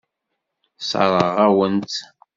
[0.79, 1.95] Sseṛɣeɣ-awen-tt.